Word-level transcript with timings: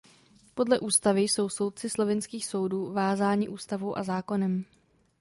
Podle 0.55 0.79
ústavy 0.79 1.21
jsou 1.21 1.49
soudci 1.49 1.89
slovinských 1.89 2.45
soudů 2.45 2.93
vázáni 2.93 3.49
ústavou 3.49 3.97
a 3.97 4.03
zákonem. 4.03 4.65